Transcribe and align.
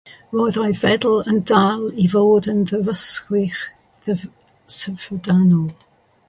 Roedd 0.37 0.55
ei 0.61 0.69
feddwl 0.83 1.19
yn 1.33 1.41
dal 1.51 1.83
i 2.05 2.05
fod 2.13 2.49
yn 2.55 2.63
ddyryswch 2.71 3.61
syfrdanol. 4.79 5.71